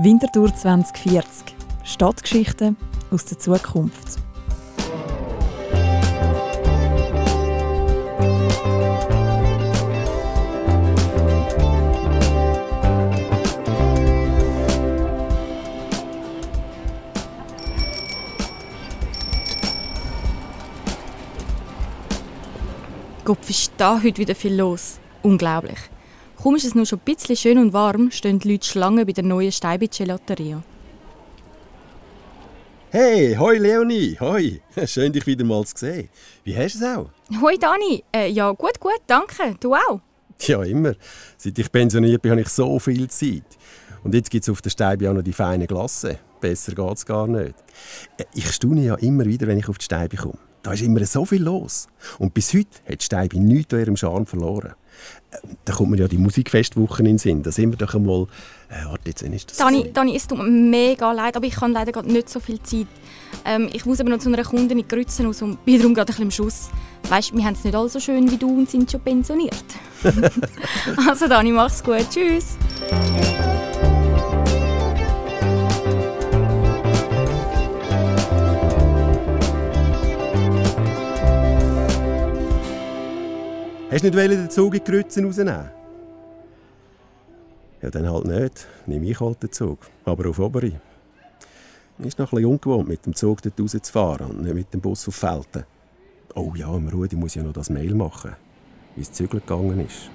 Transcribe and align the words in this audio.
Winterthur 0.00 0.54
2040. 0.54 1.56
Stadtgeschichten 1.82 2.76
aus 3.10 3.24
der 3.24 3.36
Zukunft. 3.40 4.20
Kopf 23.24 23.50
ist 23.50 23.72
da 23.76 24.00
heute 24.00 24.18
wieder 24.18 24.36
viel 24.36 24.54
los. 24.54 25.00
Unglaublich. 25.24 25.90
Kaum 26.40 26.54
ist 26.54 26.64
es 26.64 26.74
nur 26.74 26.86
schon 26.86 27.00
ein 27.00 27.04
bisschen 27.04 27.36
schön 27.36 27.58
und 27.58 27.72
warm, 27.72 28.12
stehen 28.12 28.38
die 28.38 28.52
Leute 28.52 28.66
Schlangen 28.66 29.04
bei 29.04 29.12
der 29.12 29.24
neuen 29.24 29.50
Steibi 29.50 29.88
Gelateria. 29.88 30.62
Hey, 32.90 33.34
hoi 33.34 33.58
Leonie, 33.58 34.16
hoi. 34.20 34.60
Schön, 34.86 35.12
dich 35.12 35.26
wieder 35.26 35.44
mal 35.44 35.64
zu 35.66 35.76
sehen. 35.76 36.08
Wie 36.44 36.56
hast 36.56 36.76
du 36.76 36.78
es 36.78 36.96
auch? 36.96 37.10
Hoi 37.42 37.58
Dani, 37.58 38.04
äh, 38.14 38.30
ja 38.30 38.52
gut, 38.52 38.78
gut, 38.78 39.00
danke. 39.06 39.56
Du 39.60 39.74
auch? 39.74 40.00
Ja, 40.40 40.62
immer. 40.62 40.94
Seit 41.36 41.58
ich 41.58 41.70
pensioniert 41.72 42.22
bin, 42.22 42.30
habe 42.30 42.40
ich 42.40 42.48
so 42.48 42.78
viel 42.78 43.10
Zeit. 43.10 43.42
Und 44.04 44.14
jetzt 44.14 44.30
gibt 44.30 44.44
es 44.44 44.48
auf 44.48 44.62
der 44.62 44.70
Steibi 44.70 45.08
auch 45.08 45.14
noch 45.14 45.22
die 45.22 45.32
feine 45.32 45.66
Glasse. 45.66 46.18
Besser 46.40 46.72
geht 46.72 46.96
es 46.96 47.04
gar 47.04 47.26
nicht. 47.26 47.56
Äh, 48.16 48.24
ich 48.32 48.50
staune 48.52 48.84
ja 48.84 48.94
immer 48.94 49.26
wieder, 49.26 49.48
wenn 49.48 49.58
ich 49.58 49.68
auf 49.68 49.76
die 49.76 49.84
Steibi 49.84 50.16
komme. 50.16 50.38
Da 50.62 50.72
ist 50.72 50.82
immer 50.82 51.04
so 51.04 51.24
viel 51.24 51.42
los. 51.42 51.88
Und 52.18 52.34
bis 52.34 52.52
heute 52.52 52.68
hat 52.90 53.02
Steibi 53.02 53.38
nichts 53.38 53.72
an 53.72 53.80
ihrem 53.80 53.96
Charme 53.96 54.26
verloren. 54.26 54.74
Äh, 55.30 55.36
da 55.64 55.72
kommt 55.72 55.90
mir 55.90 55.98
ja 55.98 56.08
die 56.08 56.18
Musikfestwochen 56.18 57.06
in 57.06 57.12
den 57.12 57.18
Sinn. 57.18 57.42
Da 57.42 57.52
sind 57.52 57.70
wir 57.70 57.76
doch 57.78 57.94
einmal... 57.94 58.26
Äh, 58.68 58.84
warte, 58.86 59.08
jetzt 59.08 59.22
ist 59.22 59.50
das... 59.50 59.58
Dani, 59.58 59.92
Dani, 59.92 60.16
es 60.16 60.26
tut 60.26 60.38
mir 60.38 60.44
mega 60.44 61.12
leid, 61.12 61.36
aber 61.36 61.46
ich 61.46 61.60
habe 61.60 61.72
leider 61.72 61.92
gerade 61.92 62.10
nicht 62.10 62.28
so 62.28 62.40
viel 62.40 62.60
Zeit. 62.62 62.86
Ähm, 63.44 63.68
ich 63.72 63.86
muss 63.86 64.00
aber 64.00 64.10
noch 64.10 64.18
zu 64.18 64.28
einer 64.28 64.42
Kundin 64.42 64.78
in 64.78 64.88
Grützen 64.88 65.26
raus 65.26 65.40
und 65.42 65.64
bin 65.64 65.78
darum 65.78 65.94
gerade 65.94 66.12
ein 66.12 66.28
bisschen 66.28 66.44
im 66.46 66.50
Schuss. 66.50 66.70
Weißt, 67.08 67.34
wir 67.34 67.44
haben 67.44 67.54
es 67.54 67.64
nicht 67.64 67.76
alle 67.76 67.88
so 67.88 68.00
schön 68.00 68.30
wie 68.30 68.36
du 68.36 68.48
und 68.48 68.68
sind 68.68 68.90
schon 68.90 69.00
pensioniert. 69.00 69.64
also 71.08 71.28
Dani, 71.28 71.52
mach's 71.52 71.82
gut. 71.82 72.06
Tschüss. 72.10 72.56
Hast 83.90 84.04
du 84.04 84.10
nicht 84.10 84.30
den 84.30 84.50
Zug 84.50 84.74
in 84.74 84.84
die 84.84 84.90
Grützen 84.90 85.24
rausnehmen? 85.24 85.70
Ja, 87.80 87.88
dann 87.88 88.10
halt 88.10 88.26
nicht. 88.26 88.66
Nimm 88.84 89.02
ich 89.04 89.18
halt 89.18 89.42
den 89.42 89.50
Zug. 89.50 89.78
Aber 90.04 90.28
auf 90.28 90.38
Oberi. 90.38 90.78
Ist 92.00 92.18
noch 92.18 92.30
bisschen 92.30 92.44
ungewohnt, 92.44 92.86
mit 92.86 93.06
dem 93.06 93.14
Zug 93.14 93.40
dort 93.40 93.58
rauszufahren 93.58 94.30
und 94.30 94.42
nicht 94.42 94.54
mit 94.54 94.74
dem 94.74 94.82
Bus 94.82 95.08
auf 95.08 95.14
Felten. 95.14 95.64
Oh 96.34 96.52
ja, 96.54 96.76
im 96.76 96.88
Rudi 96.88 97.16
muss 97.16 97.34
ja 97.34 97.42
noch 97.42 97.54
das 97.54 97.70
Mail 97.70 97.94
machen, 97.94 98.36
wie 98.94 99.00
es 99.00 99.10
zügel 99.10 99.40
gegangen 99.40 99.80
ist. 99.80 100.10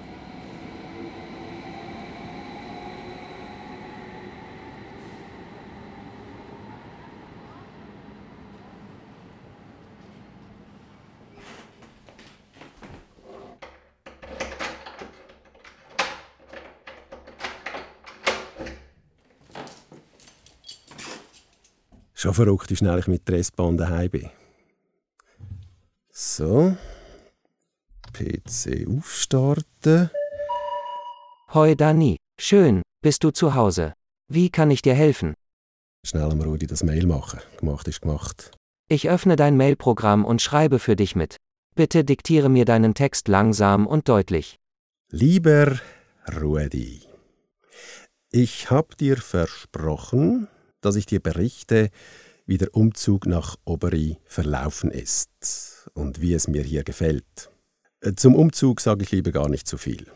Schon 22.24 22.32
verrückt, 22.32 22.70
wie 22.70 22.76
schnell 22.76 22.98
ich 22.98 23.06
mit 23.06 23.28
der 23.28 23.36
S-Bahn 23.36 23.76
daheim 23.76 24.08
bin. 24.08 24.30
So. 26.10 26.74
PC 28.14 28.88
aufstarten. 28.88 30.08
Hoi 31.52 31.74
Dani, 31.74 32.16
schön, 32.40 32.80
bist 33.02 33.24
du 33.24 33.30
zu 33.30 33.54
Hause. 33.54 33.92
Wie 34.26 34.48
kann 34.48 34.70
ich 34.70 34.80
dir 34.80 34.94
helfen? 34.94 35.34
Schnell 36.02 36.30
am 36.30 36.40
Rudi 36.40 36.66
das 36.66 36.82
Mail 36.82 37.04
machen. 37.04 37.40
Gemacht 37.58 37.86
ist 37.88 38.00
gemacht. 38.00 38.52
Ich 38.88 39.10
öffne 39.10 39.36
dein 39.36 39.58
Mailprogramm 39.58 40.24
und 40.24 40.40
schreibe 40.40 40.78
für 40.78 40.96
dich 40.96 41.14
mit. 41.14 41.36
Bitte 41.74 42.04
diktiere 42.04 42.48
mir 42.48 42.64
deinen 42.64 42.94
Text 42.94 43.28
langsam 43.28 43.86
und 43.86 44.08
deutlich. 44.08 44.58
Lieber 45.10 45.78
Rudi, 46.40 47.02
ich 48.30 48.70
hab 48.70 48.96
dir 48.96 49.18
versprochen, 49.18 50.48
dass 50.84 50.96
ich 50.96 51.06
dir 51.06 51.20
berichte, 51.20 51.90
wie 52.46 52.58
der 52.58 52.74
Umzug 52.74 53.26
nach 53.26 53.56
Oberi 53.64 54.18
verlaufen 54.24 54.90
ist 54.90 55.90
und 55.94 56.20
wie 56.20 56.34
es 56.34 56.48
mir 56.48 56.62
hier 56.62 56.84
gefällt. 56.84 57.50
Äh, 58.00 58.14
zum 58.14 58.34
Umzug 58.34 58.80
sage 58.80 59.02
ich 59.02 59.12
lieber 59.12 59.32
gar 59.32 59.48
nicht 59.48 59.66
zu 59.66 59.78
viel. 59.78 60.06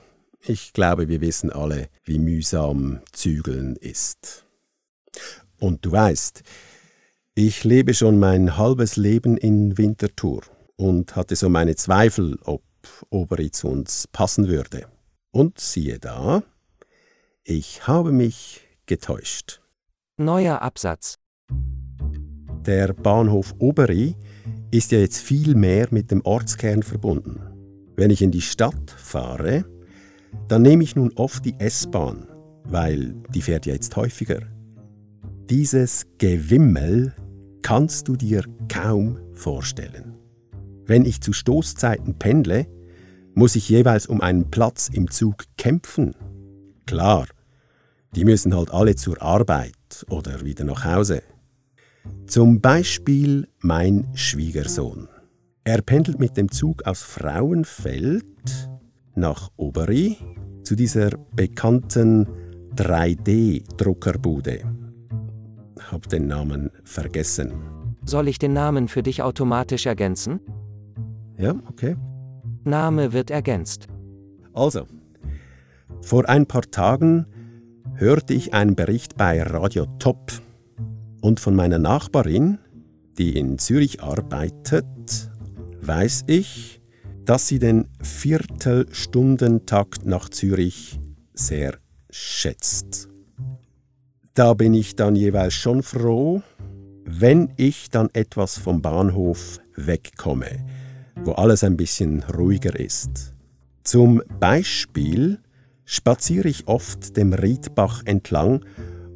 Ich 0.41 0.73
glaube, 0.73 1.09
wir 1.09 1.21
wissen 1.21 1.51
alle, 1.51 1.89
wie 2.05 2.19
mühsam 2.19 3.01
Zügeln 3.13 3.77
ist. 3.77 4.47
Und 5.59 5.85
du 5.85 5.93
weißt, 5.93 6.43
ich 7.35 7.65
lebe 7.65 7.95
schon 7.95 8.19
mein 8.19 8.57
halbes 8.57 8.97
Leben 8.97 9.37
in 9.37 9.79
Winterthur 9.79 10.43
und 10.77 11.17
hatte 11.17 11.35
so 11.35 11.49
meine 11.49 11.77
Zweifel, 11.77 12.39
ob 12.45 12.63
Oberi 13.11 13.51
zu 13.51 13.69
uns 13.69 14.07
passen 14.09 14.49
würde. 14.49 14.87
Und 15.31 15.59
siehe 15.59 15.99
da, 15.99 16.43
ich 17.45 17.87
habe 17.87 18.13
mich 18.13 18.61
getäuscht. 18.87 19.61
Neuer 20.21 20.63
Absatz. 20.63 21.15
Der 22.67 22.93
Bahnhof 22.93 23.55
Oberi 23.61 24.17
ist 24.73 24.91
ja 24.91 24.99
jetzt 24.99 25.19
viel 25.19 25.55
mehr 25.55 25.87
mit 25.93 26.11
dem 26.11 26.23
Ortskern 26.23 26.83
verbunden. 26.83 27.39
Wenn 27.95 28.11
ich 28.11 28.21
in 28.21 28.33
die 28.33 28.41
Stadt 28.41 28.91
fahre, 28.91 29.65
dann 30.49 30.63
nehme 30.63 30.83
ich 30.83 30.97
nun 30.97 31.13
oft 31.15 31.45
die 31.45 31.55
S-Bahn, 31.61 32.27
weil 32.65 33.15
die 33.33 33.43
fährt 33.43 33.67
ja 33.67 33.75
jetzt 33.75 33.95
häufiger. 33.95 34.41
Dieses 35.49 36.05
Gewimmel 36.19 37.15
kannst 37.63 38.09
du 38.09 38.17
dir 38.17 38.43
kaum 38.69 39.21
vorstellen. 39.35 40.17
Wenn 40.85 41.05
ich 41.05 41.21
zu 41.21 41.33
Stoßzeiten 41.33 42.19
pendle, 42.19 42.67
muss 43.35 43.55
ich 43.55 43.69
jeweils 43.69 44.07
um 44.07 44.21
einen 44.21 44.51
Platz 44.51 44.91
im 44.93 45.13
Zug 45.13 45.45
kämpfen. 45.57 46.17
Klar, 46.87 47.29
die 48.17 48.25
müssen 48.25 48.57
halt 48.57 48.73
alle 48.73 48.97
zur 48.97 49.23
Arbeit 49.23 49.78
oder 50.11 50.45
wieder 50.45 50.65
nach 50.65 50.85
Hause. 50.85 51.23
Zum 52.27 52.61
Beispiel 52.61 53.49
mein 53.61 54.09
Schwiegersohn. 54.15 55.09
Er 55.65 55.83
pendelt 55.83 56.19
mit 56.19 56.37
dem 56.37 56.51
Zug 56.51 56.87
aus 56.87 57.03
Frauenfeld 57.03 58.25
nach 59.15 59.51
Oberi 59.57 60.17
zu 60.63 60.77
dieser 60.77 61.11
bekannten 61.35 62.27
3D-Druckerbude. 62.77 64.61
Hab 65.91 66.09
den 66.09 66.27
Namen 66.27 66.71
vergessen. 66.85 67.53
Soll 68.05 68.29
ich 68.29 68.39
den 68.39 68.53
Namen 68.53 68.89
für 68.89 69.03
dich 69.03 69.23
automatisch 69.23 69.87
ergänzen? 69.87 70.41
Ja, 71.37 71.55
okay. 71.69 71.97
Name 72.65 73.13
wird 73.13 73.31
ergänzt. 73.31 73.87
Also, 74.53 74.87
vor 76.03 76.29
ein 76.29 76.47
paar 76.47 76.63
Tagen 76.71 77.27
hörte 77.99 78.33
ich 78.33 78.55
einen 78.55 78.75
Bericht 78.77 79.17
bei 79.17 79.43
Radio 79.43 79.85
Top 79.99 80.31
und 81.21 81.41
von 81.41 81.57
meiner 81.57 81.81
Nachbarin, 81.81 82.59
die 83.19 83.37
in 83.37 83.59
Zürich 83.59 84.05
arbeitet, 84.05 84.87
weiß 85.81 86.23
ich, 86.29 86.81
dass 87.25 87.49
sie 87.49 87.59
den 87.59 87.89
Viertelstundentakt 88.01 90.07
nach 90.07 90.29
Zürich 90.29 91.01
sehr 91.35 91.77
schätzt. 92.09 93.09
Da 94.33 94.55
bin 94.55 94.75
ich 94.75 94.95
dann 94.95 95.17
jeweils 95.17 95.55
schon 95.55 95.83
froh, 95.83 96.41
wenn 97.05 97.53
ich 97.57 97.91
dann 97.91 98.11
etwas 98.13 98.59
vom 98.59 98.81
Bahnhof 98.81 99.59
wegkomme, 99.75 100.65
wo 101.25 101.33
alles 101.33 101.65
ein 101.65 101.77
bisschen 101.77 102.23
ruhiger 102.23 102.79
ist. 102.79 103.33
Zum 103.83 104.23
Beispiel 104.39 105.41
spaziere 105.89 106.49
ich 106.49 106.69
oft 106.69 107.17
dem 107.17 107.33
Riedbach 107.33 108.03
entlang 108.05 108.63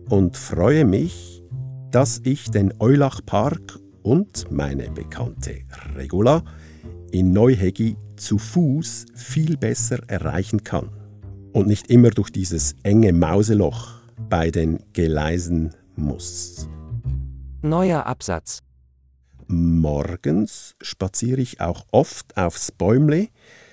und 0.09 0.39
freue 0.39 0.87
mich, 0.87 1.43
dass 1.91 2.23
ich 2.25 2.51
den 2.51 2.73
Eulachpark 2.81 3.79
und 4.03 4.51
meine 4.51 4.91
bekannte 4.91 5.61
Regula 5.95 6.43
in 7.11 7.33
Neuhegi 7.33 7.99
zu 8.17 8.39
Fuß 8.39 9.05
viel 9.15 9.59
besser 9.59 9.99
erreichen 10.09 10.65
kann 10.65 10.89
und 11.53 11.67
nicht 11.67 11.91
immer 11.91 12.09
durch 12.09 12.31
dieses 12.31 12.75
enge 12.85 13.13
Mauseloch 13.13 14.01
bei 14.31 14.51
den 14.51 14.79
Gleisen 14.95 15.75
muss. 15.95 16.71
Neuer 17.61 18.07
Absatz. 18.07 18.61
Morgens 19.47 20.75
spaziere 20.81 21.43
ich 21.43 21.61
auch 21.61 21.85
oft 21.91 22.35
aufs 22.39 22.73
Bäumle, 22.73 23.29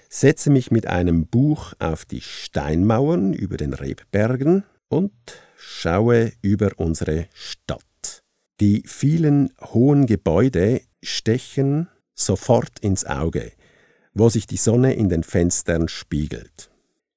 setze 0.09 0.49
mich 0.49 0.71
mit 0.71 0.87
einem 0.87 1.27
Buch 1.27 1.73
auf 1.77 2.03
die 2.03 2.21
Steinmauern 2.21 3.33
über 3.33 3.57
den 3.57 3.73
Rebbergen 3.73 4.63
und 4.89 5.13
schaue 5.55 6.31
über 6.41 6.71
unsere 6.77 7.27
Stadt. 7.33 8.23
Die 8.59 8.83
vielen 8.85 9.53
hohen 9.61 10.07
Gebäude 10.07 10.81
stechen 11.01 11.87
sofort 12.13 12.79
ins 12.79 13.05
Auge, 13.05 13.51
wo 14.13 14.29
sich 14.29 14.47
die 14.47 14.57
Sonne 14.57 14.95
in 14.95 15.07
den 15.09 15.23
Fenstern 15.23 15.87
spiegelt. 15.87 16.71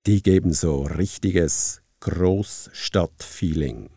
Die 0.06 0.22
geben 0.22 0.52
so 0.52 0.82
richtiges 0.82 1.80
Großstadtfeeling. 2.00 3.88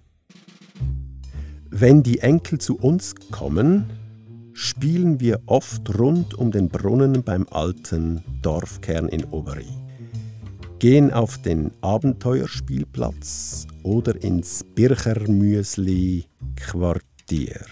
Wenn 1.70 2.04
die 2.04 2.20
Enkel 2.20 2.60
zu 2.60 2.78
uns 2.78 3.16
kommen, 3.32 3.90
spielen 4.56 5.20
wir 5.20 5.42
oft 5.48 6.00
rund 6.00 6.34
um 6.34 6.50
den 6.50 6.70
Brunnen 6.70 7.24
beim 7.24 7.46
alten 7.52 8.24
Dorfkern 8.42 9.10
in 9.10 9.26
Oberi. 9.26 9.68
Gehen 10.80 11.12
auf 11.12 11.38
den 11.42 11.72
Abenteuerspielplatz 11.82 13.68
oder 13.84 14.22
ins 14.24 14.64
Birchermüsli 14.74 16.26
Quartier. 16.56 17.66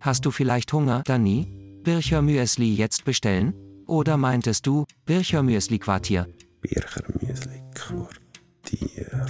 Hast 0.00 0.26
du 0.26 0.30
vielleicht 0.32 0.72
Hunger, 0.72 1.02
Dani? 1.04 1.46
Birchermüsli 1.84 2.74
jetzt 2.74 3.04
bestellen? 3.04 3.54
Oder 3.86 4.16
meintest 4.16 4.66
du 4.66 4.84
Birchermüsli 5.06 5.78
Quartier? 5.78 6.26
Birchermüsli 6.60 7.62
Quartier. 7.74 9.26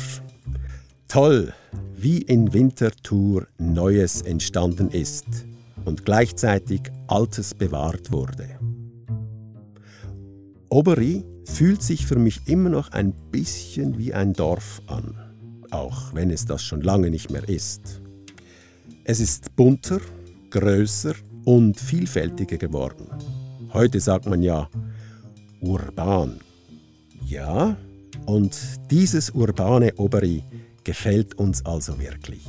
Toll, 1.08 1.52
wie 1.94 2.22
in 2.22 2.54
Winterthur 2.54 3.46
Neues 3.58 4.22
entstanden 4.22 4.90
ist 4.90 5.26
und 5.87 6.05
gleichzeitig 6.05 6.83
Altes 7.06 7.55
bewahrt 7.55 8.12
wurde. 8.12 8.59
Oberi 10.69 11.25
fühlt 11.47 11.83
sich 11.83 12.05
für 12.06 12.19
mich 12.19 12.49
immer 12.49 12.69
noch 12.69 12.91
ein 12.93 13.15
bisschen 13.31 13.97
wie 13.97 14.12
ein 14.12 14.35
Dorf 14.35 14.83
an, 14.88 15.15
auch 15.71 16.12
wenn 16.12 16.31
es 16.31 16.44
das 16.44 16.62
schon 16.62 16.83
lange 16.83 17.09
nicht 17.09 17.31
mehr 17.31 17.49
ist. 17.49 18.03
Es 19.05 19.21
ist 19.21 19.55
bunter, 19.55 20.00
größer 20.50 21.15
und 21.44 21.79
vielfältiger 21.79 22.59
geworden. 22.59 23.06
Heute 23.73 24.00
sagt 24.00 24.27
man 24.27 24.43
ja 24.43 24.69
urban. 25.61 26.41
Ja, 27.25 27.77
und 28.27 28.59
dieses 28.91 29.31
urbane 29.31 29.94
Oberi 29.97 30.43
gefällt 30.82 31.35
uns 31.35 31.65
also 31.65 31.99
wirklich. 32.00 32.44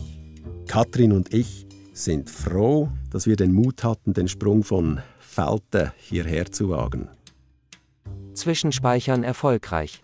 Katrin 0.67 1.11
und 1.11 1.33
ich 1.33 1.67
sind 1.93 2.29
froh, 2.29 2.89
dass 3.09 3.25
wir 3.25 3.35
den 3.35 3.53
Mut 3.53 3.83
hatten, 3.83 4.13
den 4.13 4.27
Sprung 4.27 4.63
von 4.63 5.01
Felte 5.19 5.93
hierher 5.97 6.51
zu 6.51 6.69
wagen. 6.69 7.09
Zwischenspeichern 8.33 9.23
erfolgreich. 9.23 10.01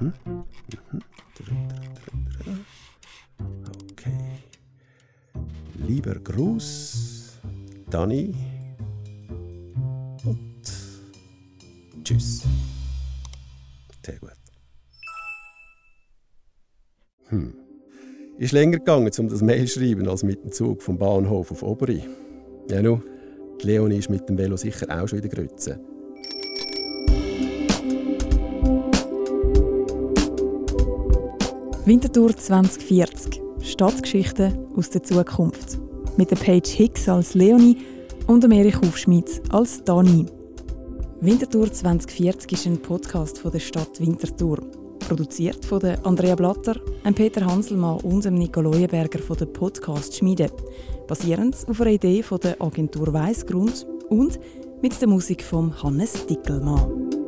Mhm. 0.00 0.12
Mhm. 0.28 0.44
Okay. 3.92 4.18
Lieber 5.86 6.14
Gruß, 6.14 7.40
Dani 7.88 8.34
und 10.24 10.62
tschüss. 12.04 12.42
Sehr 14.04 14.18
gut. 14.18 14.32
Hm. 17.28 17.54
Ist 18.40 18.52
länger 18.52 18.78
gegangen, 18.78 19.10
um 19.18 19.28
das 19.28 19.42
Mail 19.42 19.66
zu 19.66 19.78
schreiben, 19.78 20.08
als 20.08 20.22
mit 20.22 20.42
dem 20.42 20.50
Zug 20.50 20.80
vom 20.80 20.96
Bahnhof 20.96 21.50
auf 21.50 21.62
Oberi. 21.62 22.02
Ja, 22.70 22.80
nu, 22.80 23.02
die 23.60 23.66
Leonie 23.66 23.98
ist 23.98 24.08
mit 24.08 24.26
dem 24.30 24.38
Velo 24.38 24.56
sicher 24.56 24.86
auch 24.88 25.06
schon 25.06 25.18
in 25.18 25.28
der 25.28 25.30
Grütze. 25.30 25.78
Winterthur 31.84 32.34
2040. 32.34 33.42
Stadtgeschichten 33.60 34.56
aus 34.74 34.88
der 34.88 35.02
Zukunft. 35.02 35.78
Mit 36.16 36.30
der 36.30 36.36
Paige 36.36 36.70
Hicks 36.70 37.10
als 37.10 37.34
Leonie 37.34 37.76
und 38.26 38.42
dem 38.42 38.52
Erich 38.52 38.80
Hufschmidt 38.80 39.42
als 39.50 39.84
Dani. 39.84 40.24
Winterthur 41.20 41.70
2040 41.70 42.52
ist 42.52 42.66
ein 42.66 42.80
Podcast 42.80 43.38
von 43.38 43.52
der 43.52 43.60
Stadt 43.60 44.00
Winterthur. 44.00 44.60
Produziert 45.10 45.64
von 45.64 45.80
Andrea 46.04 46.36
Blatter, 46.36 46.76
Peter 47.16 47.44
Hanselmann 47.44 47.98
und 48.02 48.24
Nico 48.26 48.60
Leuenberger 48.60 49.18
von 49.18 49.36
der 49.36 49.46
Podcast 49.46 50.16
Schmiede. 50.16 50.48
Basierend 51.08 51.56
auf 51.66 51.80
einer 51.80 51.90
Idee 51.90 52.22
von 52.22 52.38
der 52.38 52.62
Agentur 52.62 53.12
Weißgrund 53.12 53.88
und 54.08 54.38
mit 54.80 55.00
der 55.00 55.08
Musik 55.08 55.42
von 55.42 55.82
Hannes 55.82 56.26
Dickelmann. 56.26 57.19